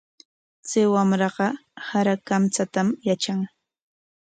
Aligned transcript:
Chay 0.69 0.87
wamraqa 0.93 1.47
sara 1.87 2.13
kamchatam 2.27 2.87
yatran. 3.07 3.39